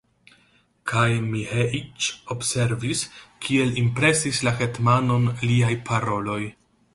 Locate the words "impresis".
3.83-4.41